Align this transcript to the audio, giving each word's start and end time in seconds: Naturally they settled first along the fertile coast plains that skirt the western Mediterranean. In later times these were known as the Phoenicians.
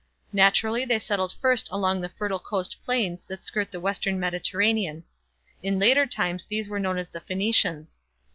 Naturally 0.33 0.83
they 0.83 0.97
settled 0.97 1.31
first 1.31 1.67
along 1.69 2.01
the 2.01 2.09
fertile 2.09 2.39
coast 2.39 2.77
plains 2.83 3.23
that 3.25 3.45
skirt 3.45 3.71
the 3.71 3.79
western 3.79 4.19
Mediterranean. 4.19 5.03
In 5.61 5.77
later 5.77 6.07
times 6.07 6.43
these 6.45 6.67
were 6.67 6.79
known 6.79 6.97
as 6.97 7.09
the 7.09 7.19
Phoenicians. 7.21 7.99